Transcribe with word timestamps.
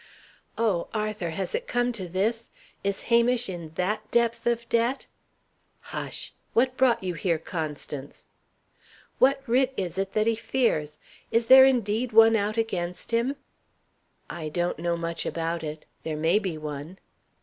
"Oh, 0.57 0.87
Arthur, 0.95 1.29
has 1.29 1.53
it 1.53 1.67
come 1.67 1.91
to 1.91 2.07
this? 2.09 2.49
Is 2.83 3.01
Hamish 3.01 3.47
in 3.47 3.69
that 3.75 4.09
depth 4.09 4.47
of 4.47 4.67
debt!" 4.67 5.05
"Hush! 5.79 6.33
What 6.53 6.75
brought 6.75 7.03
you 7.03 7.13
here, 7.13 7.37
Constance?" 7.37 8.25
"What 9.19 9.43
writ 9.45 9.75
is 9.77 9.99
it 9.99 10.13
that 10.13 10.25
he 10.25 10.33
fears? 10.35 10.97
Is 11.29 11.45
there 11.45 11.65
indeed 11.65 12.13
one 12.13 12.35
out 12.35 12.57
against 12.57 13.11
him?" 13.11 13.35
"I 14.27 14.49
don't 14.49 14.79
know 14.79 14.97
much 14.97 15.23
about 15.23 15.61
it. 15.63 15.85
There 16.01 16.17
may 16.17 16.39
be 16.39 16.57
one." 16.57 16.97